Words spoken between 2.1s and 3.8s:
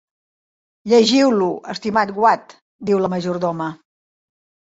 Watt", diu la majordoma.